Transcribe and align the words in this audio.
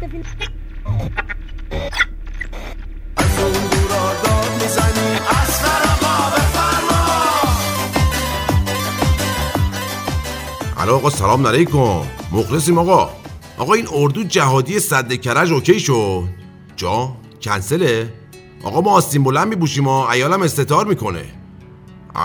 الو 0.00 0.10
آقا 10.94 11.10
سلام 11.10 11.46
علیکم. 11.46 12.02
مخلصیم 12.32 12.78
آقا. 12.78 13.10
آقا 13.58 13.74
این 13.74 13.88
اردو 13.92 14.22
جهادی 14.22 14.80
صد 14.80 15.12
کرج 15.12 15.52
اوکی 15.52 15.80
شد؟ 15.80 16.24
جا 16.76 17.16
کنسله؟ 17.42 18.12
آقا 18.64 18.80
ما 18.80 18.90
آستین 18.90 19.24
بلند 19.24 19.48
میبوشیم 19.48 19.86
و 19.86 19.90
ایالم 19.90 20.42
استتار 20.42 20.86
می‌کنه. 20.86 21.24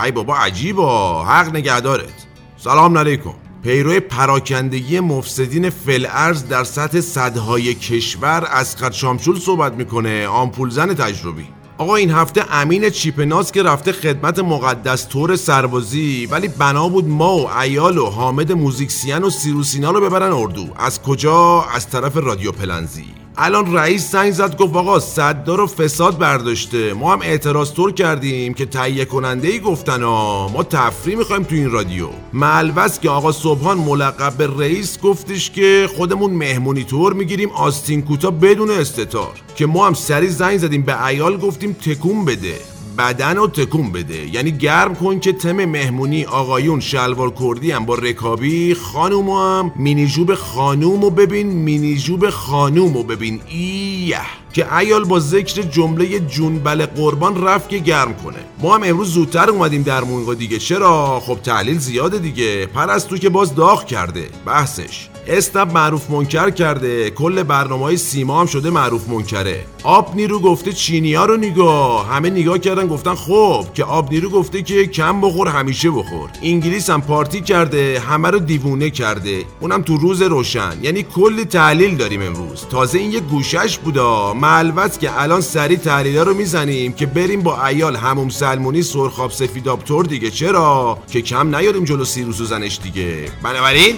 ای 0.04 0.12
بابا 0.12 0.38
عجیبا. 0.38 1.24
حق 1.26 1.56
نگهدارت. 1.56 2.26
سلام 2.58 2.98
علیکم. 2.98 3.34
پیرو 3.66 4.00
پراکندگی 4.00 5.00
مفسدین 5.00 5.70
فلعرز 5.70 6.48
در 6.48 6.64
سطح 6.64 7.02
صدهای 7.02 7.74
کشور 7.74 8.48
از 8.52 8.76
شامچول 8.92 9.40
صحبت 9.40 9.74
می‌کنه. 9.74 10.28
آمپول 10.28 10.70
زن 10.70 10.94
تجربی. 10.94 11.48
آقا 11.78 11.96
این 11.96 12.12
هفته 12.12 12.56
امین 12.56 12.90
چیپناس 12.90 13.52
که 13.52 13.64
رفته 13.64 13.92
خدمت 13.92 14.40
مقدس 14.40 15.04
تور 15.04 15.36
سربازی 15.36 16.26
ولی 16.32 16.48
بنا 16.48 16.90
بود 16.90 17.08
ما 17.08 17.38
و 17.38 17.58
ایال 17.58 17.98
و 17.98 18.06
حامد 18.06 18.52
موزیکسیان 18.52 19.24
و 19.24 19.30
سیروسینا 19.30 19.92
رو 19.92 20.02
ببرن 20.02 20.32
اردو. 20.32 20.68
از 20.78 21.02
کجا؟ 21.02 21.62
از 21.62 21.90
طرف 21.90 22.18
رادیو 22.18 22.52
پلنزی. 22.52 23.25
الان 23.38 23.76
رئیس 23.76 24.12
زنگ 24.12 24.32
زد 24.32 24.58
گفت 24.58 24.76
آقا 24.76 25.00
صددار 25.00 25.58
رو 25.58 25.68
فساد 25.68 26.18
برداشته. 26.18 26.94
ما 26.94 27.14
هم 27.14 27.22
اعتراض 27.22 27.74
طور 27.74 27.92
کردیم 27.92 28.54
که 28.54 28.66
تهیه 28.66 29.06
کننده 29.06 29.48
ای 29.48 29.60
گفتن 29.60 30.04
ها. 30.04 30.48
ما 30.48 30.64
تفریح 30.64 31.18
می‌خوایم 31.18 31.44
تو 31.44 31.56
این 31.56 31.72
رادیو. 31.72 32.08
ملوس 32.34 33.00
که 33.00 33.10
آقا 33.10 33.32
صبحان 33.32 33.78
ملقب 33.78 34.34
به 34.38 34.48
رئیس 34.60 35.00
گفتش 35.00 35.52
که 35.52 35.90
خودمون 35.98 36.32
مهمونی 36.32 36.84
تور 36.84 37.14
می‌گیریم 37.14 37.50
آستین 37.50 38.02
کوتا 38.02 38.32
بدون 38.32 38.72
استتار. 38.72 39.34
که 39.56 39.66
ما 39.66 39.88
هم 39.88 39.94
سری 39.94 40.28
زنگ 40.28 40.58
زدیم 40.58 40.82
به 40.82 41.06
ایال 41.06 41.38
گفتیم 41.38 41.74
تکون 41.74 42.26
بده. 42.26 42.75
بدن 42.98 43.38
رو 43.38 43.48
تکون 43.48 43.92
بده. 43.92 44.36
یعنی 44.36 44.52
گرم 44.52 44.96
کن 44.96 45.20
که 45.20 45.34
تم 45.34 45.66
مهمونی 45.66 46.26
آقایون 46.26 46.80
شلوار 46.80 47.34
کردی 47.40 47.72
هم 47.72 47.86
با 47.86 47.96
رکابی 47.96 48.74
خانوم 48.74 49.30
هم 49.30 49.72
مینیجوب 49.76 50.36
خانوم 50.36 51.02
رو 51.02 51.10
ببین 51.10 51.48
مینیجوب 51.48 52.30
خانوم 52.30 52.94
رو 52.94 53.04
ببین. 53.04 53.42
ایه. 53.48 54.22
که 54.54 54.78
ایال 54.78 55.04
با 55.04 55.20
ذکر 55.20 55.62
جمله 55.62 56.20
جونبل 56.20 56.86
قربان 56.86 57.44
رفت 57.44 57.70
که 57.70 57.78
گرم 57.78 58.14
کنه. 58.14 58.40
ما 58.60 58.76
هم 58.76 58.84
امروز 58.84 59.12
زودتر 59.14 59.50
اومدیم 59.50 59.82
در 59.82 60.04
مونگا 60.04 60.34
دیگه. 60.34 60.58
چرا؟ 60.58 61.20
خب 61.20 61.38
تحلیل 61.44 61.78
زیاده 61.78 62.20
دیگه. 62.20 62.66
پرستو 62.66 63.18
که 63.18 63.30
باز 63.30 63.56
داغ 63.56 63.86
کرده. 63.86 64.30
بحثش. 64.46 65.10
اسنپ 65.28 65.72
معروف 65.72 66.10
منکر 66.10 66.50
کرده. 66.50 67.10
کل 67.10 67.44
برنامه 67.44 67.84
های 67.84 67.98
سیما 67.98 68.40
هم 68.40 68.46
شده 68.46 68.70
معروف 68.70 69.10
منکره. 69.10 69.66
آب 69.84 70.16
نیرو 70.16 70.40
گفته 70.40 70.74
چینیا 70.74 71.26
رو 71.26 71.38
نگاه. 71.38 72.08
همه 72.08 72.30
نگاه 72.30 72.60
کردن 72.60 72.88
گفتن 72.88 73.16
خب 73.16 73.66
که 73.74 73.84
آب 73.84 74.12
نیرو 74.12 74.30
گفته 74.30 74.62
که 74.62 74.88
کم 74.88 75.22
بخور 75.22 75.48
همیشه 75.48 75.92
بخور. 75.92 76.30
انگلیس 76.44 76.90
هم 76.90 77.02
پارتی 77.02 77.42
کرده 77.42 78.00
همه 78.00 78.30
رو 78.30 78.40
دیوونه 78.40 78.90
کرده. 78.90 79.44
اونم 79.60 79.82
تو 79.82 79.98
روز 79.98 80.22
روشن. 80.22 80.78
یعنی 80.82 81.04
کلی 81.04 81.46
تحلیل 81.46 81.96
داریم 81.96 82.22
امروز. 82.22 82.66
تازه 82.72 83.00
این 83.00 83.12
یه 83.12 83.20
گوشش 83.20 83.78
بودا. 83.78 84.34
ملوت 84.34 85.00
که 85.00 85.22
الان 85.22 85.42
سری 85.42 85.78
تحلیل 85.78 86.18
رو 86.18 86.34
می‌زنیم 86.34 86.94
که 86.94 87.06
بریم 87.06 87.42
با 87.42 87.66
ایال 87.66 87.96
هموم 87.96 88.30
سلمونی 88.30 88.82
سرخاب 88.82 89.32
سفیداب 89.32 89.84
تور 89.84 90.06
دیگه. 90.06 90.32
چرا؟ 90.32 90.98
که 91.12 91.22
کم 91.22 91.56
نیاریم 91.56 91.84
جلو 91.84 92.06
سیروس 92.06 92.42
زنش 92.42 92.80
دیگه. 92.84 93.26
بنابراین 93.44 93.96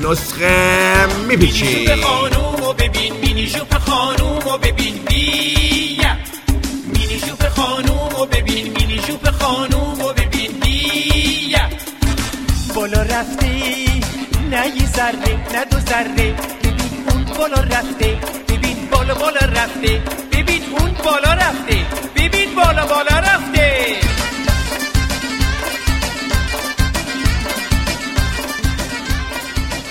نسخه 0.00 1.06
میپیچی. 1.28 1.86
خانومو 2.02 2.72
ببین 2.72 3.12
مینی 3.22 3.46
جوپ 3.46 3.78
خانومو 3.78 4.58
ببین. 4.58 4.94
بیا. 5.08 6.16
مینی 6.86 7.20
جوپ 7.20 7.48
خانومو 7.48 8.26
ببین 8.26 8.64
مینی 8.76 8.98
جوپ 8.98 9.30
خانومو 9.30 10.12
ببین. 10.12 10.52
بیا. 10.60 11.60
بالا 12.74 13.02
رفتی 13.02 13.86
نه 14.50 14.66
یه 14.66 14.86
ذره 14.96 15.32
نه 15.54 15.64
دو 15.70 15.78
ذره. 15.80 16.34
ببین 16.62 17.04
اون 17.10 17.24
بالا 17.24 17.62
رفته 17.62 18.18
ببین 18.48 18.88
بالا 18.90 19.14
بالا 19.14 19.40
رفته. 19.40 20.02
ببین 20.32 20.62
اون 20.78 20.90
بالا 21.04 21.32
رفته 21.34 21.76
ببین 22.16 22.54
بالا 22.54 22.86
بالا 22.86 23.18
رفته. 23.18 23.91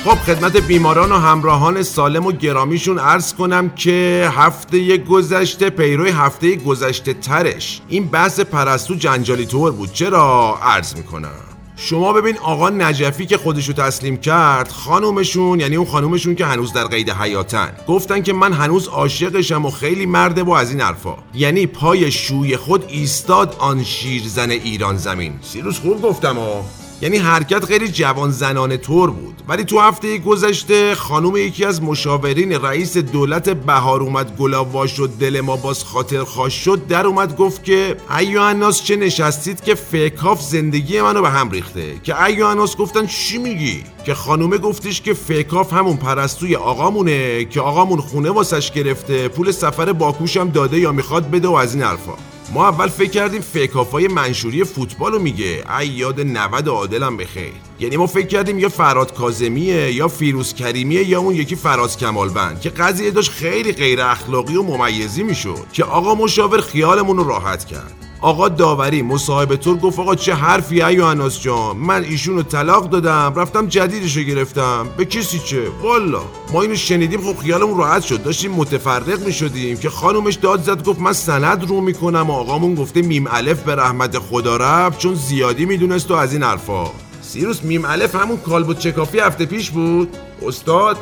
خب 0.06 0.16
خدمت 0.16 0.58
بیماران 0.58 1.12
و 1.12 1.16
همراهان 1.16 1.84
سالم 1.84 2.26
و 2.26 2.32
گرامیشون 2.32 3.00
عرض 3.00 3.34
کنم 3.34 3.70
که 3.70 4.30
هفته 4.36 4.98
گذشته 4.98 5.70
پیروی 5.70 6.10
هفته 6.10 6.56
گذشته 6.56 7.14
ترش. 7.14 7.82
این 7.88 8.08
بحث 8.08 8.40
پرستو 8.40 8.96
جنجالی 8.96 9.46
طور 9.46 9.72
بود. 9.72 9.94
چرا؟ 9.94 10.60
عرض 10.64 10.96
می‌کنم. 10.96 11.30
شما 11.76 12.14
ببین 12.14 12.38
آقا 12.38 12.70
نجفی 12.70 13.26
که 13.26 13.38
خودشو 13.38 13.74
تسلیم 13.74 14.18
کرد 14.18 14.68
خانومشون 14.68 15.60
یعنی 15.60 15.76
اون 15.76 15.88
خانومشون 15.88 16.36
که 16.36 16.46
هنوز 16.46 16.74
در 16.74 16.84
قید 16.84 17.10
حیاتن 17.10 17.70
گفتن 17.88 18.22
که 18.22 18.34
من 18.34 18.54
هنوز 18.54 18.88
عاشقشم 18.88 19.66
و 19.66 19.70
خیلی 19.70 20.06
مرده 20.06 20.44
و 20.44 20.52
از 20.52 20.72
این 20.72 20.82
حرفا. 20.82 21.16
یعنی 21.34 21.66
پای 21.66 22.12
شوی 22.12 22.58
خود 22.58 22.86
ایستاد 22.88 23.56
آن 23.60 23.84
شیرزن 23.84 24.50
ایران 24.52 24.98
زمین. 24.98 25.34
سیروس 25.42 25.80
خوب 25.80 26.02
گفتم 26.02 26.36
ها 26.36 26.66
یعنی 27.02 27.18
حرکت 27.18 27.66
خیلی 27.66 27.88
جوان 27.88 28.32
زنانه 28.32 28.78
طور 28.78 29.10
بود. 29.10 29.42
ولی 29.48 29.64
تو 29.64 29.80
هفته 29.80 30.18
گذشته 30.18 30.96
خانم 30.96 31.38
یکی 31.38 31.66
از 31.66 31.84
مشاورین 31.84 32.52
رئیس 32.52 32.98
دولت 32.98 33.50
بهار 33.50 34.02
اومد 34.02 34.38
گلاوا 34.38 34.88
شد 34.88 35.10
دل 35.20 35.42
ما 35.42 35.56
باز 35.56 35.84
خاطر 35.84 36.24
خواش 36.24 36.54
شد. 36.66 36.88
در 36.88 37.08
اومد 37.08 37.36
گفت 37.36 37.64
که 37.64 37.98
ایها 38.20 38.42
الناس 38.42 38.84
چه 38.84 38.96
نشستید 38.96 39.62
که 39.64 39.76
فکاف 39.76 40.42
زندگی 40.42 41.02
منو 41.02 41.22
به 41.22 41.30
هم 41.30 41.50
ریخته؟ 41.50 42.00
که 42.04 42.24
ایها 42.24 42.46
الناس 42.46 42.78
گفتن 42.78 43.06
چی 43.06 43.38
میگی؟ 43.38 43.84
که 44.06 44.14
خانومه 44.14 44.58
گفتش 44.58 45.02
که 45.02 45.14
فکاف 45.14 45.74
همون 45.74 45.98
پرستوی 45.98 46.56
آقامونه 46.56 47.46
که 47.46 47.62
آقامون 47.62 48.00
خونه 48.00 48.30
واسش 48.30 48.72
گرفته 48.72 49.28
پول 49.28 49.52
سفر 49.52 49.94
باکوش 49.94 50.38
هم 50.38 50.50
داده 50.50 50.80
یا 50.80 50.92
می‌خواد 50.92 51.32
بده 51.32 51.48
و 51.48 51.54
از 51.54 51.74
این 51.74 51.84
حرفا. 51.84 52.31
ما 52.54 52.68
اول 52.68 52.88
فکر 52.88 53.10
کردیم 53.10 53.42
فکافای 53.42 54.08
منشوری 54.08 54.64
فوتبال 54.64 55.12
رو 55.12 55.20
میگه. 55.20 55.64
ای 55.80 55.88
یاد 55.88 56.22
90 56.22 56.68
عادلم 56.68 57.18
بخیر. 57.18 57.54
یعنی 57.80 57.98
ما 57.98 58.08
فکر 58.08 58.28
کردیم 58.28 58.60
یا 58.60 58.70
فراد 58.70 59.14
کازمیه 59.14 59.92
یا 59.94 60.08
فیروز 60.08 60.54
کریمیه 60.54 61.10
یا 61.10 61.20
اون 61.20 61.36
یکی 61.36 61.56
فراز 61.56 61.98
کمالبند 61.98 62.62
که 62.62 62.70
قضیه 62.70 63.12
داشت 63.12 63.32
خیلی 63.32 63.72
غیر 63.72 64.02
اخلاقی 64.02 64.56
و 64.56 64.64
ممیزی 64.64 65.24
می‌شد 65.24 65.66
که 65.74 65.84
آقا 65.84 66.16
مشاور 66.16 66.62
خیالمون 66.62 67.18
رو 67.18 67.24
راحت 67.24 67.66
کرد. 67.66 68.11
آقا 68.24 68.50
داوری 68.50 69.02
مصاحبه 69.02 69.58
طور 69.58 69.78
گفت 69.78 70.00
آقا 70.00 70.16
چه 70.16 70.34
حرفی 70.34 70.84
ای 70.84 71.02
اناس 71.02 71.42
جان؟ 71.42 71.78
من 71.78 72.04
ایشون 72.04 72.36
رو 72.36 72.44
طلاق 72.44 72.90
دادم 72.90 73.34
رفتم 73.36 73.68
جدیدش 73.68 74.18
گرفتم. 74.18 74.88
به 74.98 75.06
کسی 75.06 75.40
چه؟ 75.40 75.70
والا. 75.84 76.22
ما 76.54 76.62
اینو 76.62 76.76
شنیدیم 76.76 77.22
خب 77.22 77.40
خیالمون 77.40 77.78
راحت 77.78 78.04
شد. 78.04 78.24
داشتیم 78.24 78.52
متفرق 78.52 79.26
می 79.26 79.34
شدیم 79.34 79.78
که 79.78 79.90
خانومش 79.90 80.36
داد 80.36 80.64
زد 80.64 80.84
گفت 80.84 81.00
من 81.02 81.14
سند 81.14 81.70
رو 81.70 81.82
می‌کنم 81.82 82.30
و 82.30 82.34
آقامون 82.34 82.76
گفته 82.76 83.02
میم 83.02 83.28
الف 83.32 83.64
به 83.64 83.76
رحمت 83.76 84.20
خدا 84.20 84.58
رفت 84.58 85.00
چون 85.00 85.16
زیادی 85.16 85.66
می‌دونست 85.66 86.12
و 86.12 86.14
از 86.14 86.34
این 86.34 86.44
حرفا. 86.44 86.86
سیروس 87.22 87.64
میم 87.64 87.86
الف 87.86 88.16
همون 88.16 88.38
کالبوت 88.38 88.80
چکافی 88.80 89.20
هفته 89.20 89.46
پیش 89.46 89.70
بود؟ 89.70 90.18
استاد؟ 90.48 90.98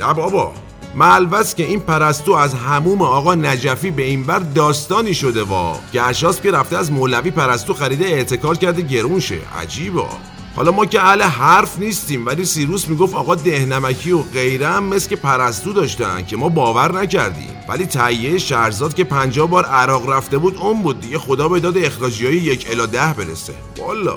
نه 0.00 0.14
بابا. 0.14 0.52
ملوس 0.94 1.54
که 1.54 1.64
این 1.64 1.80
پرستو 1.80 2.32
از 2.32 2.54
هموم 2.54 3.02
آقا 3.02 3.34
نجفی 3.34 3.90
به 3.90 4.02
این 4.02 4.22
بر 4.22 4.38
داستانی 4.38 5.14
شده 5.14 5.42
وا. 5.42 5.78
که 5.92 6.02
اشاس 6.02 6.40
که 6.40 6.50
رفته 6.50 6.78
از 6.78 6.92
مولوی 6.92 7.30
پرستو 7.30 7.74
خریده 7.74 8.04
اعتکار 8.04 8.56
کرده 8.56 8.82
گرون 8.82 9.20
شه. 9.20 9.38
عجیبا 9.60 10.08
حالا 10.56 10.70
ما 10.72 10.86
که 10.86 11.02
اهل 11.02 11.22
حرف 11.22 11.78
نیستیم 11.78 12.26
ولی 12.26 12.44
سیروس 12.44 12.88
می‌گفت 12.88 13.14
آقا 13.14 13.34
دهنمکی 13.34 14.12
و 14.12 14.22
غیره 14.22 14.68
هم 14.68 14.84
مثل 14.84 15.08
که 15.08 15.16
پرستو 15.16 15.72
داشتن 15.72 16.24
که 16.24 16.36
ما 16.36 16.48
باور 16.48 17.00
نکردیم. 17.00 17.50
ولی 17.68 17.86
تهیه 17.86 18.38
شهرزاد 18.38 18.94
که 18.94 19.04
پنجاه 19.04 19.48
بار 19.48 19.64
عراق 19.64 20.10
رفته 20.10 20.38
بود 20.38 20.56
اون 20.56 20.82
بود 20.82 21.00
دیگه. 21.00 21.18
خدا 21.18 21.48
به 21.48 21.60
داد 21.60 21.78
اخراجی 21.78 22.26
های 22.26 22.36
یک 22.36 22.66
الا 22.70 22.86
ده 22.86 23.14
برسه. 23.14 23.54
والا. 23.78 24.16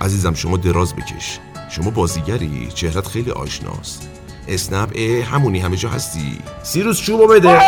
عزیزم 0.00 0.34
شما 0.34 0.56
دراز 0.56 0.94
بکش. 0.94 1.38
شما 1.70 1.90
بازیگری 1.90 2.68
چهرت 2.74 3.06
خیلی 3.08 3.30
آشناست. 3.30 4.15
اسنپ 4.48 4.96
همونی 5.32 5.60
همه 5.60 5.76
جا 5.76 5.88
هستی. 5.88 6.38
سیروس 6.62 7.02
چوبو 7.02 7.26
بده. 7.26 7.60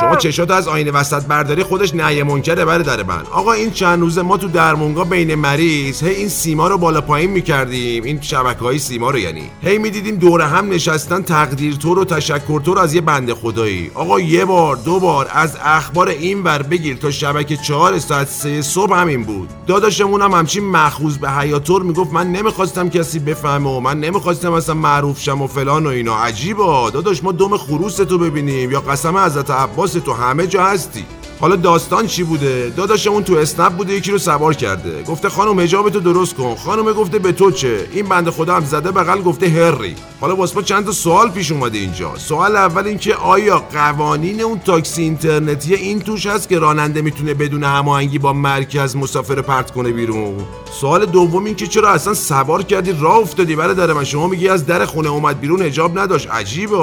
شما 0.00 0.16
چشاتو 0.16 0.54
از 0.54 0.68
آینه 0.68 0.90
وسط 0.90 1.24
برداری 1.24 1.62
خودش 1.62 1.94
نهی 1.94 2.22
منکره 2.22 2.64
بره 2.64 2.82
در 2.82 3.02
من. 3.02 3.22
آقا 3.32 3.52
این 3.52 3.70
چند 3.70 4.00
روزه 4.00 4.22
ما 4.22 4.36
تو 4.36 4.48
درمونگا 4.48 5.04
بین 5.04 5.34
مریض 5.34 6.02
هی 6.02 6.14
این 6.14 6.28
سیما 6.28 6.68
رو 6.68 6.78
بالا 6.78 7.00
پایین 7.00 7.30
می‌کردیم. 7.30 8.04
این 8.04 8.20
شبکه 8.20 8.60
های 8.60 8.78
سیما 8.78 9.10
رو 9.10 9.18
یعنی. 9.18 9.50
هی 9.62 9.78
می‌دیدیم 9.78 10.16
دور 10.16 10.42
هم 10.42 10.68
نشستن 10.68 11.22
تقدیر 11.22 11.74
تو 11.74 12.00
و 12.00 12.04
تشکر 12.04 12.60
تو 12.60 12.78
از 12.78 12.94
یه 12.94 13.00
بنده 13.00 13.34
خدایی. 13.34 13.90
آقا 13.94 14.20
یه 14.20 14.44
بار 14.44 14.76
دو 14.76 15.00
بار 15.00 15.28
از 15.30 15.56
اخبار 15.64 16.08
این 16.08 16.42
ور 16.42 16.62
بگیر 16.62 16.96
تا 16.96 17.10
شبکه 17.10 17.56
چهار 17.56 17.98
ساعت 17.98 18.28
سه 18.28 18.62
صبح 18.62 18.94
همین 18.94 19.24
بود. 19.24 19.48
داداشمون 19.66 20.22
هم 20.22 20.32
همچین 20.32 20.64
مخوز 20.64 21.18
به 21.18 21.30
حیاتور 21.30 21.82
می‌گفت 21.82 22.12
من 22.12 22.32
نمی‌خواستم 22.32 22.88
کسی 22.88 23.18
بفهمه 23.18 23.70
و 23.70 23.80
من 23.80 24.00
نمی‌خواستم 24.00 24.52
اصلا 24.52 24.74
معروف 24.74 25.20
شم 25.20 25.42
و 25.42 25.46
فلان 25.46 25.86
و 25.86 25.88
اینا. 25.88 26.16
عجیبا. 26.16 26.90
داداش 26.90 27.24
ما 27.24 27.32
دم 27.32 27.56
خروس 27.56 27.96
تو 27.96 28.18
ببینیم 28.18 28.70
یا 28.70 28.80
قسم 28.80 29.16
حضرت 29.16 29.50
عباس 29.50 29.89
تو 29.96 30.12
همه 30.12 30.46
جا 30.46 30.64
هستی. 30.64 31.04
حالا 31.40 31.56
داستان 31.56 32.06
چی 32.06 32.22
بوده؟ 32.22 32.72
داداشمون 32.76 33.24
تو 33.24 33.34
اسنپ 33.34 33.72
بوده 33.72 33.94
یکی 33.94 34.10
رو 34.10 34.18
سوار 34.18 34.54
کرده. 34.54 35.02
گفته 35.02 35.28
خانم 35.28 35.66
تو 35.66 36.00
درست 36.00 36.34
کن. 36.34 36.54
خانم 36.54 36.92
گفته 36.92 37.18
به 37.18 37.32
تو 37.32 37.50
چه؟ 37.50 37.88
این 37.92 38.06
بنده 38.06 38.30
خدا 38.30 38.56
هم 38.56 38.64
زده 38.64 38.90
بغل 38.90 39.22
گفته 39.22 39.48
هری. 39.48 39.94
حالا 40.20 40.36
واسه 40.36 40.62
چند 40.62 40.84
تا 40.84 40.92
سوال 40.92 41.30
پیش 41.30 41.52
اومده 41.52 41.78
اینجا. 41.78 42.16
سوال 42.16 42.56
اول 42.56 42.86
اینکه 42.86 43.14
آیا 43.14 43.58
قوانین 43.58 44.40
اون 44.40 44.58
تاکسی 44.58 45.02
اینترنتی 45.02 45.74
این 45.74 46.00
توش 46.00 46.26
هست 46.26 46.48
که 46.48 46.58
راننده 46.58 47.02
می‌تونه 47.02 47.34
بدون 47.34 47.64
هماهنگی 47.64 48.18
با 48.18 48.32
مرکز 48.32 48.96
مسافر 48.96 49.42
پرت 49.42 49.70
کنه 49.70 49.92
بیرون؟ 49.92 50.36
سوال 50.80 51.06
دوم 51.06 51.44
این 51.44 51.54
که 51.54 51.66
چرا 51.66 51.90
اصلا 51.90 52.14
سوار 52.14 52.62
کردی؟ 52.62 52.92
راه 53.00 53.16
افتادی 53.18 53.56
برادر 53.56 53.92
من. 53.92 54.04
شما 54.04 54.26
میگی 54.26 54.48
از 54.48 54.66
در 54.66 54.84
خونه 54.84 55.08
اومد 55.08 55.40
بیرون 55.40 55.62
حجاب 55.62 55.98
نداشت. 55.98 56.30
عجیبه. 56.30 56.76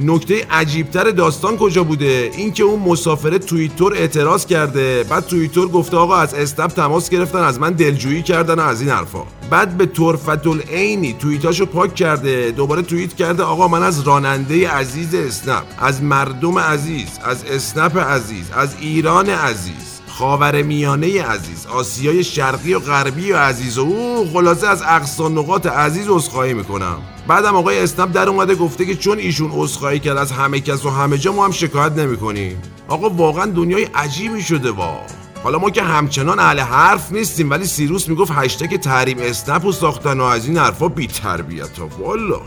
نکته 0.00 0.46
عجیبتر 0.50 1.10
داستان 1.10 1.56
کجا 1.56 1.84
بوده؟ 1.84 2.30
اینکه 2.36 2.62
اون 2.62 2.80
مسافر 2.80 3.38
توییتر 3.38 3.92
اعتراض 3.94 4.46
کرده 4.46 5.04
بعد 5.04 5.26
توییتر 5.26 5.66
گفته 5.66 5.96
آقا 5.96 6.16
از 6.16 6.34
استپ 6.34 6.66
تماس 6.66 7.10
گرفتن 7.10 7.38
از 7.38 7.60
من 7.60 7.72
دلجویی 7.72 8.22
کردن 8.22 8.58
از 8.58 8.80
این 8.80 8.90
حرفا. 8.90 9.22
بعد 9.50 9.76
به 9.76 9.86
طرفت 9.86 10.46
العینی 10.46 11.12
توییتاشو 11.12 11.66
پاک 11.66 11.94
کرده 11.94 12.50
دوباره 12.50 12.82
توییت 12.82 13.14
کرده 13.14 13.42
آقا 13.42 13.68
من 13.68 13.82
از 13.82 14.00
راننده 14.00 14.70
عزیز 14.70 15.14
اسنپ 15.14 15.64
از 15.78 16.02
مردم 16.02 16.58
عزیز 16.58 17.08
از 17.24 17.44
اسنپ 17.44 17.98
عزیز 17.98 18.44
از 18.56 18.74
ایران 18.80 19.28
عزیز. 19.28 19.97
خاور 20.18 20.62
میانه 20.62 21.22
عزیز 21.22 21.66
آسیای 21.66 22.24
شرقی 22.24 22.74
و 22.74 22.78
غربی 22.78 23.32
و 23.32 23.36
عزیز 23.36 23.78
و 23.78 23.80
او 23.80 24.30
خلاصه 24.32 24.68
از 24.68 24.82
اقصا 24.82 25.28
نقاط 25.28 25.66
عزیز 25.66 26.06
عذرخواهی 26.08 26.54
می‌کنم. 26.54 26.96
بعدم 27.28 27.56
آقای 27.56 27.78
اسنپ 27.78 28.12
در 28.12 28.28
اومده 28.28 28.54
گفته 28.54 28.86
که 28.86 28.94
چون 28.94 29.18
ایشون 29.18 29.50
عذرخواهی 29.54 29.98
کرد 29.98 30.16
از 30.16 30.32
همه 30.32 30.60
کس 30.60 30.84
و 30.84 30.90
همه 30.90 31.18
جا 31.18 31.32
ما 31.32 31.44
هم 31.44 31.50
شکایت 31.50 31.92
نمی‌کنیم. 31.92 32.62
آقا 32.88 33.10
واقعا 33.10 33.46
دنیای 33.46 33.84
عجیبی 33.84 34.42
شده 34.42 34.70
وا. 34.70 35.00
حالا 35.42 35.58
ما 35.58 35.70
که 35.70 35.82
همچنان 35.82 36.38
اهل 36.38 36.60
حرف 36.60 37.12
نیستیم 37.12 37.50
ولی 37.50 37.66
سیروس 37.66 38.08
می‌گفت 38.08 38.32
هشتگ 38.34 38.76
تحریم 38.76 39.18
اسنپ 39.20 39.64
و 39.64 39.72
ساختن 39.72 40.20
و 40.20 40.24
از 40.24 40.46
این 40.46 40.56
حرفا 40.56 40.88
بی 40.88 41.06
تربیت 41.06 41.78
والا. 41.98 42.40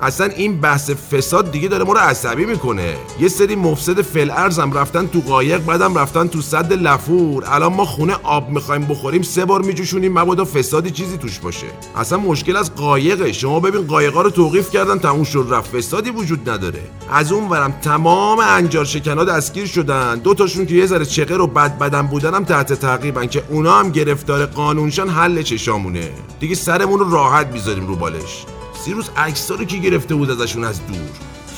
اصلا 0.00 0.26
این 0.26 0.60
بحث 0.60 0.90
فساد 0.90 1.50
دیگه 1.50 1.68
داره 1.68 1.84
ما 1.84 1.92
رو 1.92 1.98
عصبی 1.98 2.44
می‌کنه. 2.44 2.96
یه 3.20 3.28
سری 3.28 3.56
مفسد 3.56 4.02
فل 4.02 4.30
ارزم 4.30 4.72
رفتن 4.72 5.06
تو 5.06 5.20
قایق 5.20 5.58
بعدم 5.64 5.98
رفتن 5.98 6.28
تو 6.28 6.40
صد 6.40 6.72
لفور. 6.72 7.44
الان 7.46 7.72
ما 7.72 7.84
خونه 7.84 8.16
آب 8.22 8.50
می‌خوایم 8.50 8.84
بخوریم 8.84 9.22
سه 9.22 9.44
بار 9.44 9.62
میجوشونیم 9.62 10.18
مبادا 10.18 10.44
فسادی 10.44 10.90
چیزی 10.90 11.16
توش 11.16 11.38
باشه. 11.38 11.66
اصلا 11.96 12.18
مشکل 12.18 12.56
از 12.56 12.74
قایقه. 12.74 13.32
شما 13.32 13.60
ببین 13.60 13.86
قایقا 13.86 14.22
رو 14.22 14.30
توقیف 14.30 14.70
کردن 14.70 14.98
تموم 14.98 15.24
شد 15.24 15.46
رفت. 15.50 15.76
فسادی 15.76 16.10
وجود 16.10 16.50
نداره. 16.50 16.80
از 17.10 17.32
اون 17.32 17.48
ورم 17.48 17.72
تمام 17.82 18.38
انجار 18.38 18.84
شکنا 18.84 19.24
دستگیر 19.24 19.66
شدن. 19.66 20.18
دو 20.18 20.34
تاشون 20.34 20.66
که 20.66 20.74
یه 20.74 20.86
ذره 20.86 21.04
چقه 21.04 21.36
رو 21.36 21.46
بد 21.46 21.78
بدن 21.78 22.02
بودنم 22.02 22.44
تحت 22.44 22.72
تعقیبن 22.72 23.26
که 23.26 23.42
اونا 23.48 23.78
هم 23.78 23.90
گرفتار 23.90 24.46
قانونشان 24.46 25.08
حل 25.08 25.42
چشامونه. 25.42 26.10
دیگه 26.40 26.54
سرمون 26.54 27.00
رو 27.00 27.10
راحت 27.10 27.46
می‌ذاریم 27.46 27.86
رو 27.86 27.96
بالش. 27.96 28.44
سیروس 28.86 29.08
عکس 29.16 29.50
رو 29.50 29.64
کی 29.64 29.80
گرفته 29.80 30.14
بود 30.14 30.30
ازشون 30.30 30.64
از 30.64 30.86
دور؟ 30.86 30.98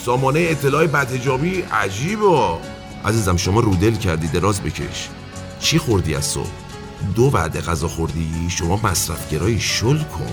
سامانه 0.05 0.47
اطلاع 0.51 0.87
بدهجابی 0.87 1.65
عجیبه. 1.73 2.59
عزیزم 3.05 3.37
شما 3.37 3.61
رودل 3.61 3.95
کردی 3.95 4.29
دراز 4.29 4.63
بکش. 4.63 5.09
چی 5.61 5.79
خوردی 5.79 6.15
از 6.15 6.25
صبح؟ 6.25 6.51
دو 7.15 7.23
وعده 7.23 7.61
غذا 7.61 7.89
خوردی 7.89 8.29
شما 8.49 8.81
مصرفگرایی 8.85 9.61
شل 9.61 9.99
کن. 9.99 10.33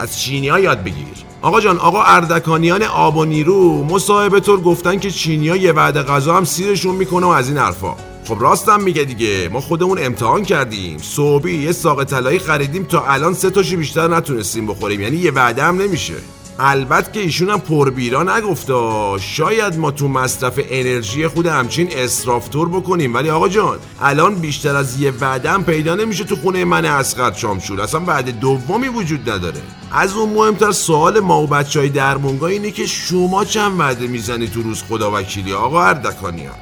از 0.00 0.20
چینی 0.20 0.48
ها 0.48 0.60
یاد 0.60 0.84
بگیر. 0.84 1.24
آقا 1.42 1.60
جان 1.60 1.78
آقا 1.78 2.02
اردکانیان 2.02 2.82
آب 2.82 3.16
و 3.16 3.24
نیرو 3.24 3.84
مصاحبه 3.84 4.40
طور 4.40 4.60
گفتن 4.60 4.98
که 4.98 5.10
چینی 5.10 5.48
ها 5.48 5.56
یه 5.56 5.72
وعده 5.72 6.02
غذا 6.02 6.36
هم 6.36 6.44
سیرشون 6.44 6.94
می‌کنه 6.96 7.26
و 7.26 7.30
از 7.30 7.48
این 7.48 7.58
حرفا. 7.58 7.94
خب 8.24 8.36
راستم 8.40 8.82
میگه 8.82 9.04
دیگه. 9.04 9.48
ما 9.52 9.60
خودمون 9.60 9.98
امتحان 10.04 10.44
کردیم. 10.44 10.98
صوبی 10.98 11.56
یه 11.56 11.72
ساق 11.72 12.04
طلایی 12.04 12.38
خریدیم 12.38 12.84
تا 12.84 13.04
الان 13.06 13.34
سه 13.34 13.50
تاشی 13.50 13.76
بیشتر 13.76 14.08
نتونستیم 14.08 14.66
بخوریم. 14.66 15.00
یعنی 15.00 15.16
یه 15.16 15.30
وعده 15.30 15.62
هم 15.62 15.82
نمیشه. 15.82 16.14
البته 16.58 17.12
که 17.12 17.20
ایشون 17.20 17.50
هم 17.50 17.60
پربیرا 17.60 18.22
نگفتا. 18.22 19.18
شاید 19.18 19.78
ما 19.78 19.90
تو 19.90 20.08
مصرف 20.08 20.60
انرژی 20.68 21.28
خود 21.28 21.46
همچین 21.46 21.88
اسرافتور 21.92 22.68
بکنیم. 22.68 23.14
ولی 23.14 23.30
آقا 23.30 23.48
جان 23.48 23.78
الان 24.02 24.34
بیشتر 24.34 24.76
از 24.76 25.00
یه 25.00 25.12
وعده 25.20 25.50
هم 25.50 25.64
پیدا 25.64 25.94
نمیشه 25.94 26.24
تو 26.24 26.36
خونه 26.36 26.64
من 26.64 26.84
اسقد 26.84 27.36
شامشور. 27.36 27.80
اصلا 27.80 28.00
وعده 28.00 28.30
دومی 28.32 28.88
وجود 28.88 29.30
نداره. 29.30 29.60
از 29.92 30.14
اون 30.14 30.32
مهمتر 30.32 30.72
سوال 30.72 31.20
ما 31.20 31.42
و 31.42 31.46
بچه 31.46 31.80
های 31.80 31.88
درمونگا 31.88 32.46
اینه 32.46 32.70
که 32.70 32.86
شما 32.86 33.44
چند 33.44 33.80
وعده 33.80 34.06
می‌زنی 34.06 34.48
تو 34.48 34.62
روز 34.62 34.82
خدا 34.88 35.10
وکیلی 35.14 35.52
آقا 35.52 35.82
اردکانیان 35.82 36.54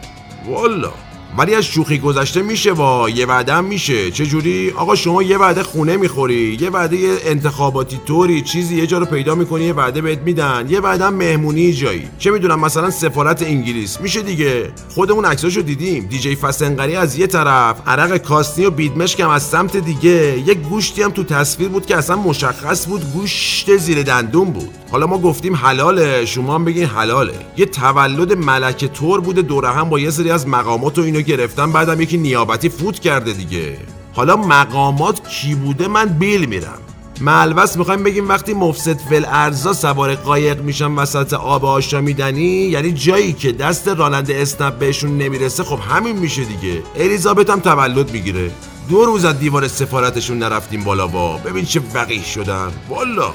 والا 0.48 0.92
ولی 1.38 1.54
از 1.54 1.64
شوخی 1.64 1.98
گذشته 1.98 2.42
میشه 2.42 2.72
وا 2.72 3.10
یه 3.10 3.26
وعده 3.26 3.54
هم 3.54 3.64
میشه. 3.64 4.10
چه 4.10 4.26
جوری 4.26 4.70
آقا 4.76 4.94
شما 4.94 5.22
یه 5.22 5.38
وعده 5.38 5.62
خونه 5.62 5.96
می‌خوری 5.96 6.58
یه 6.60 6.70
وعده 6.70 7.18
انتخاباتی 7.24 8.00
طوری 8.06 8.40
چیزی 8.40 8.76
یه 8.76 8.86
جا 8.86 8.98
رو 8.98 9.06
پیدا 9.06 9.34
می‌کنی 9.34 9.64
یه 9.64 9.72
وعده 9.72 10.00
بهت 10.00 10.18
میدن. 10.18 10.66
یه 10.68 10.80
وعده 10.80 11.04
هم 11.04 11.14
مهمونی 11.14 11.72
جایی. 11.72 12.08
چه 12.18 12.30
می‌دونم 12.30 12.60
مثلا 12.60 12.90
سفارت 12.90 13.42
انگلیس. 13.42 14.00
میشه 14.00 14.22
دیگه. 14.22 14.72
خودمون 14.94 15.24
عکساشو 15.24 15.60
دیدیم. 15.60 16.06
دیجی 16.06 16.36
فسنقری 16.36 16.96
از 16.96 17.18
یه 17.18 17.26
طرف 17.26 17.76
عرق 17.86 18.16
کاسنی 18.16 18.66
و 18.66 18.70
بیدمشک 18.70 19.20
هم 19.20 19.30
از 19.30 19.42
سمت 19.42 19.76
دیگه. 19.76 20.42
یه 20.46 20.54
گوشتی 20.54 21.02
هم 21.02 21.10
تو 21.10 21.24
تصویر 21.24 21.68
بود 21.68 21.86
که 21.86 21.96
اصلا 21.96 22.16
مشخص 22.16 22.86
بود 22.86 23.12
گوشت 23.12 23.76
زیر 23.76 24.02
دندون 24.02 24.50
بود. 24.50 24.70
حالا 24.90 25.06
ما 25.06 25.18
گفتیم 25.18 25.56
حلاله 25.56 26.26
شما 26.26 26.54
هم 26.54 26.64
بگین 26.64 26.84
حلاله. 26.84 27.34
یه 27.56 27.66
تولد 27.66 28.32
ملکه 28.32 28.88
تور 28.88 29.20
بوده 29.20 29.42
دوره 29.42 29.68
هم 29.68 29.88
با 29.88 29.98
یه 30.00 30.10
سری 30.10 30.30
از 30.30 30.48
مقامات 30.48 30.98
و 30.98 31.02
اینو 31.02 31.21
گرفتن 31.22 31.72
بعدم 31.72 32.00
یکی 32.00 32.18
نیابتی 32.18 32.68
فوت 32.68 32.98
کرده 32.98 33.32
دیگه. 33.32 33.76
حالا 34.14 34.36
مقامات 34.36 35.28
کی 35.28 35.54
بوده 35.54 35.88
من 35.88 36.04
بیل 36.04 36.44
میرم. 36.44 36.78
ملوس 37.20 37.76
می‌خوایم 37.76 38.02
بگیم 38.02 38.28
وقتی 38.28 38.54
مفسد 38.54 38.98
فل 38.98 39.24
ارزا 39.28 39.72
سوار 39.72 40.14
قایق 40.14 40.60
میشن 40.60 40.92
وسط 40.92 41.32
آب 41.32 41.64
آشامیدنی 41.64 42.42
یعنی 42.42 42.92
جایی 42.92 43.32
که 43.32 43.52
دست 43.52 43.88
راننده 43.88 44.36
اسنپ 44.36 44.78
بهشون 44.78 45.18
نمی‌رسه 45.18 45.64
خب 45.64 45.78
همین 45.88 46.18
میشه 46.18 46.44
دیگه. 46.44 46.82
الیزابت 46.96 47.50
هم 47.50 47.60
تولد 47.60 48.12
می‌گیره. 48.12 48.50
دو 48.88 49.04
روز 49.04 49.24
از 49.24 49.38
دیوار 49.38 49.68
سفارتشون 49.68 50.38
نرفتیم 50.38 50.84
بالا 50.84 51.06
با 51.06 51.36
ببین 51.36 51.64
چه 51.64 51.80
وقیح 51.94 52.24
شدن 52.24 52.68
والا. 52.88 53.32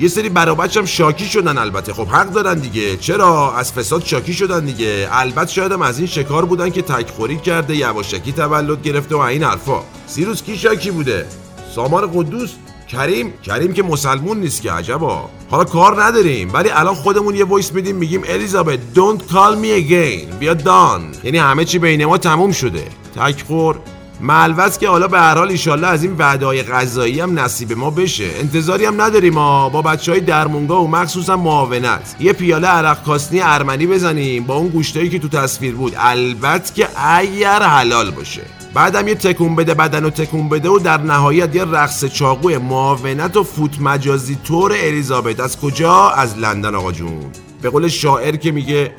یه 0.00 0.08
سری 0.08 0.28
برابچ 0.28 0.76
هم 0.76 0.84
شاکی 0.84 1.24
شدن 1.24 1.58
البته. 1.58 1.92
خب 1.92 2.06
حق 2.08 2.32
دارن 2.32 2.58
دیگه. 2.58 2.96
چرا؟ 2.96 3.52
از 3.52 3.72
فساد 3.72 4.04
شاکی 4.04 4.34
شدن 4.34 4.64
دیگه. 4.64 5.08
البته 5.10 5.52
شاید 5.52 5.72
هم 5.72 5.82
از 5.82 5.98
این 5.98 6.06
شکار 6.06 6.44
بودن 6.44 6.70
که 6.70 6.82
تکخوری 6.82 7.36
کرده 7.36 7.76
یواشکی 7.76 8.32
تولد 8.32 8.82
گرفته 8.82 9.14
و 9.14 9.18
این 9.18 9.42
حرفا. 9.42 9.82
سیروس 10.06 10.42
کی 10.42 10.58
شاکی 10.58 10.90
بوده؟ 10.90 11.26
سامان 11.74 12.10
قدوس؟ 12.14 12.50
کریم؟ 12.88 13.32
کریم 13.42 13.72
که 13.72 13.82
مسلمون 13.82 14.40
نیست 14.40 14.62
که 14.62 14.72
عجبا. 14.72 15.30
حالا 15.50 15.64
کار 15.64 16.02
نداریم 16.02 16.50
ولی 16.52 16.70
الان 16.70 16.94
خودمون 16.94 17.34
یه 17.34 17.44
وایس 17.44 17.72
میدیم 17.72 17.96
میگیم 17.96 18.22
الیزابت 18.28 18.78
don't 18.94 19.20
call 19.32 19.54
me 19.62 19.88
again. 19.88 20.34
بیا 20.40 20.54
دان. 20.54 21.14
یعنی 21.24 21.38
همه 21.38 21.64
چی 21.64 21.78
بین 21.78 22.04
ما 22.04 22.18
تموم 22.18 22.52
شده. 22.52 22.84
تکخور 23.16 23.78
ملوز 24.20 24.78
که 24.78 24.88
حالا 24.88 25.08
به 25.08 25.18
هر 25.18 25.34
حال 25.34 25.48
ایشالله 25.48 25.86
از 25.86 26.04
این 26.04 26.16
وعدای 26.18 26.62
غذایی 26.62 27.20
هم 27.20 27.38
نصیب 27.38 27.72
ما 27.72 27.90
بشه. 27.90 28.30
انتظاری 28.38 28.84
هم 28.84 29.02
نداریم 29.02 29.34
ما. 29.34 29.68
با 29.68 29.82
بچه 29.82 30.12
های 30.12 30.20
درمونگا 30.20 30.82
و 30.82 30.88
مخصوصا 30.88 31.36
معاونت. 31.36 32.16
یه 32.20 32.32
پیاله 32.32 32.68
عرق 32.68 33.04
کاسنی 33.04 33.40
ارمنی 33.40 33.86
بزنیم 33.86 34.44
با 34.44 34.54
اون 34.54 34.68
گوشتایی 34.68 35.08
که 35.08 35.18
تو 35.18 35.28
تصویر 35.28 35.74
بود. 35.74 35.94
البته 35.98 36.74
که 36.74 36.88
اگر 36.96 37.62
حلال 37.62 38.10
باشه. 38.10 38.42
بعدم 38.74 39.08
یه 39.08 39.14
تکون 39.14 39.56
بده 39.56 39.74
بدن 39.74 40.04
و 40.04 40.10
تکون 40.10 40.48
بده 40.48 40.68
و 40.68 40.78
در 40.78 41.00
نهایت 41.00 41.54
یه 41.54 41.64
رقص 41.64 42.04
چاقوی 42.04 42.58
معاونت 42.58 43.36
و 43.36 43.44
فوت 43.44 43.80
مجازی 43.80 44.38
طور 44.44 44.72
الیزابت. 44.72 45.40
از 45.40 45.60
کجا؟ 45.60 46.08
از 46.08 46.38
لندن 46.38 46.74
آقا 46.74 46.92
جون. 46.92 47.20
به 47.62 47.70
قول 47.70 47.88
شاعر 47.88 48.36
که 48.36 48.52
میگه 48.52 48.94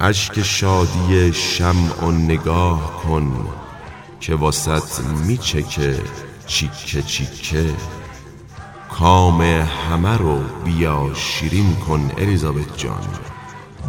اشک 0.00 0.42
شادی 0.42 1.32
شمع 1.32 2.04
و 2.04 2.10
نگاه 2.10 3.02
کن. 3.02 3.61
که 4.22 4.34
واسط 4.34 5.00
میچکه 5.26 6.00
چیکه 6.46 7.02
چیکه. 7.02 7.74
کام 8.90 9.40
همه 9.90 10.16
رو 10.16 10.40
بیا 10.64 11.10
شیرین 11.14 11.76
کن 11.76 12.10
الیزابت 12.18 12.78
جان. 12.78 13.04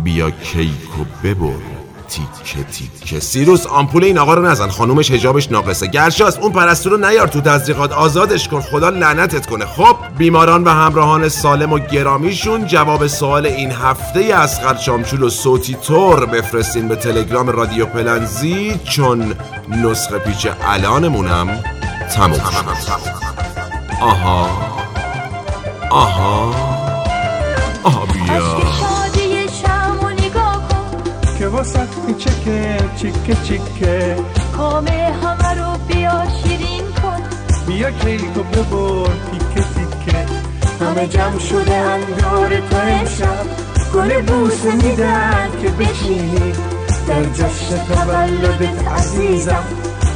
بیا 0.04 0.32
کیک 0.32 1.00
و 1.00 1.04
ببر. 1.24 1.83
تیکه 2.14 2.64
تیکه. 2.64 3.20
سیروس 3.20 3.66
آمپول 3.66 4.04
این 4.04 4.18
آقا 4.18 4.34
رو 4.34 4.42
نزن. 4.42 4.70
خانومش 4.70 5.12
هجابش 5.12 5.52
ناقصه. 5.52 5.88
گرشاس 5.88 6.38
اون 6.38 6.52
پرستو 6.52 6.90
رو 6.90 6.98
نیار 6.98 7.28
تو 7.28 7.42
تزریقات. 7.42 7.92
آزادش 7.92 8.48
کن. 8.48 8.62
خدا 8.62 8.90
لعنتت 8.90 9.46
کنه. 9.46 9.66
خب 9.66 9.96
بیماران 10.18 10.64
و 10.64 10.70
همراهان 10.70 11.30
سالم 11.30 11.74
و 11.74 11.80
گرامیشون 11.80 12.66
جواب 12.66 13.08
سوال 13.08 13.46
این 13.46 13.72
هفته 13.72 14.20
از 14.20 14.60
شامچول 14.86 15.24
و 15.24 15.30
صوتی 15.30 15.76
تور 15.76 16.26
بفرستین 16.26 16.88
به 16.88 16.96
تلگرام 16.96 17.50
رادیو 17.50 17.86
پلنزی 17.86 18.80
چون 18.84 19.36
نسخه 19.68 20.20
پیچ 20.20 20.48
الانمونم 20.64 21.64
تموم 22.16 22.40
آها. 24.02 24.50
آها. 25.90 26.56
آها 27.84 28.06
بیا. 28.06 28.83
واسه 31.64 31.86
کوچکه 31.86 32.78
چیکه 32.98 33.36
چیکه 33.48 34.16
کام 34.58 34.88
همه 34.88 35.54
رو 35.60 35.78
بیا 35.88 36.24
شیرین 36.44 36.84
کن. 37.02 37.22
بیا 37.68 37.92
کیک 37.92 38.38
و 38.38 38.44
ببر 38.44 39.10
تیکه 39.32 39.68
تیکه. 39.74 40.26
همه 40.82 41.08
جمع 41.08 41.40
شده 41.40 41.80
هم 41.80 42.00
دور 42.00 42.50
تو 42.70 42.78
امشب. 42.78 43.46
گل 43.94 44.22
بوسه 44.22 44.72
میدن 44.72 45.50
که 45.62 45.70
بشینی. 45.70 46.54
در 47.08 47.24
جشن 47.24 47.78
تولدت 47.88 48.88
عزیزم. 48.88 49.64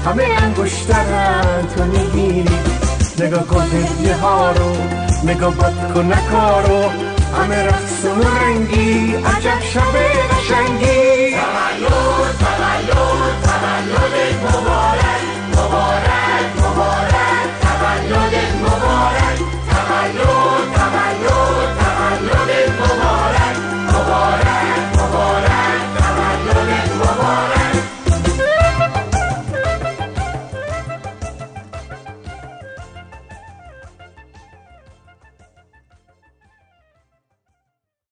همه 0.05 0.23
انگشترن 0.23 1.67
تو 1.75 1.83
می‌گیری. 1.83 2.59
نگاه 3.19 3.47
کن 3.47 3.61
هدیه 3.61 4.15
ها 4.15 4.51
رو. 4.51 4.75
نگاه 5.23 5.55
بد 5.55 5.93
کن 5.93 6.13
نکارو 6.13 6.89
همه 7.37 7.63
رقص 7.63 8.05
و 8.05 8.37
رنگی 8.39 9.15
عجب 9.15 9.61
شب 9.73 9.95
قشنگی. 10.31 11.26
Hallelujah. 14.09 15.16